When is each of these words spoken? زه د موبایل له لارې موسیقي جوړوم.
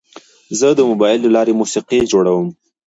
زه 0.59 0.67
د 0.75 0.79
موبایل 0.89 1.19
له 1.23 1.29
لارې 1.35 1.53
موسیقي 1.59 1.99
جوړوم. 2.11 2.47